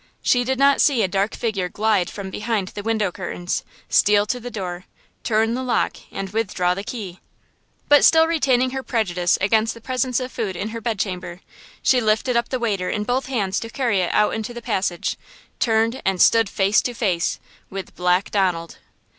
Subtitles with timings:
[0.23, 4.39] She did not see a dark figure glide from behind the window curtains, steal to
[4.39, 4.85] the door,
[5.23, 7.19] turn the lock and withdraw the key!
[7.87, 11.41] But still retaining her prejudice against the presence of food in her bed chamber,
[11.83, 15.17] she lifted up the waiter in both hands to carry it out into the passage,
[15.59, 17.39] turned and stood face to face
[17.69, 18.79] with–Black Donald!